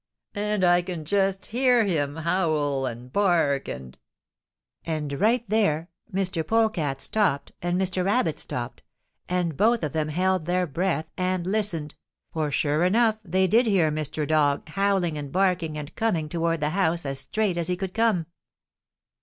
[0.33, 3.95] And I can just hear him howl and bark, and'
[4.83, 6.43] "And right there Mr.
[6.43, 8.03] Polecat stopped and Mr.
[8.03, 8.81] Rabbit stopped,
[9.29, 11.93] and both of them held their breath and listened,
[12.33, 14.27] for sure enough they did hear Mr.
[14.27, 18.25] Dog howling and barking and coming toward the house as straight as he could come.